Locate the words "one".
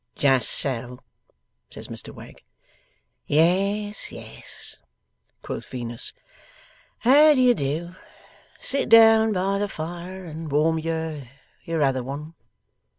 12.01-12.33